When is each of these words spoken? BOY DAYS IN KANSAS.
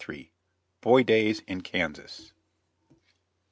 BOY 0.81 1.03
DAYS 1.03 1.41
IN 1.41 1.61
KANSAS. 1.61 2.33